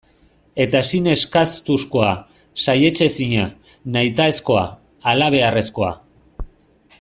Eta 0.63 0.79
ezin 0.85 1.09
eskastuzkoa, 1.11 2.07
saihetsezina, 2.63 3.45
nahitaezkoa, 3.97 4.65
halabeharrezkoa. 5.11 5.93